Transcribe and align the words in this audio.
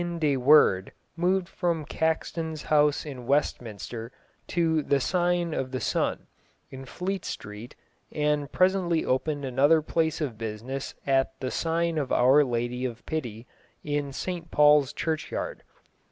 _)]In 0.03 0.09
1500 0.09 0.17
Wynkyn 0.17 0.19
de 0.19 0.37
Worde 0.37 0.91
moved 1.15 1.47
from 1.47 1.85
Caxton's 1.85 2.63
house 2.63 3.05
in 3.05 3.27
Westminster 3.27 4.11
to 4.47 4.81
the 4.81 4.99
Sign 4.99 5.53
of 5.53 5.69
the 5.69 5.79
Sun, 5.79 6.25
in 6.71 6.85
Fleet 6.85 7.23
Street, 7.23 7.75
and 8.11 8.51
presently 8.51 9.05
opened 9.05 9.45
another 9.45 9.83
place 9.83 10.19
of 10.19 10.39
business 10.39 10.95
at 11.05 11.39
the 11.39 11.51
Sign 11.51 11.99
of 11.99 12.11
Our 12.11 12.43
Lady 12.43 12.83
of 12.83 13.05
Pity, 13.05 13.45
in 13.83 14.11
St 14.11 14.49
Paul's 14.49 14.91
Churchyard. 14.91 15.61